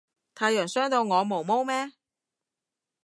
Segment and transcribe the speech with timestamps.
[0.33, 1.91] 太陽傷到我毛毛咩